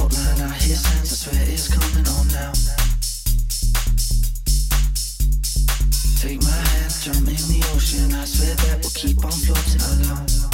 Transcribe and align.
I 0.00 0.52
hear 0.60 0.76
I 0.76 1.04
swear 1.04 1.42
it's 1.48 1.66
coming 1.68 2.06
on 2.06 2.28
now. 2.28 2.52
Take 6.20 6.40
my 6.42 6.50
hand, 6.50 6.92
in 7.18 7.24
the 7.24 7.60
ocean, 7.74 8.14
I 8.14 8.24
swear 8.24 8.54
that 8.54 8.78
we'll 8.80 8.90
keep 8.90 9.24
on 9.24 9.32
floating 9.32 9.82
along. 10.06 10.48